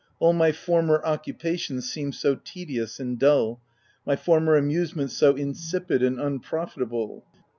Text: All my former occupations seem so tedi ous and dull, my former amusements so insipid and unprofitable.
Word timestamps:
All 0.17 0.33
my 0.33 0.51
former 0.51 0.99
occupations 1.05 1.91
seem 1.91 2.11
so 2.11 2.35
tedi 2.37 2.81
ous 2.81 2.99
and 2.99 3.19
dull, 3.19 3.61
my 4.03 4.15
former 4.15 4.55
amusements 4.55 5.15
so 5.15 5.35
insipid 5.35 6.01
and 6.01 6.19
unprofitable. 6.19 7.23